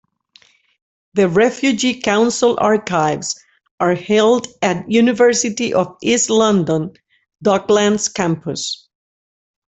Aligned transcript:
The 1.13 1.29
Refugee 1.29 1.99
Council 2.01 2.57
Archives 2.59 3.39
are 3.79 3.93
held 3.93 4.47
at 4.63 4.89
University 4.91 5.75
of 5.75 5.95
East 6.01 6.31
London, 6.31 6.93
Docklands 7.45 8.11
Campus. 8.11 8.87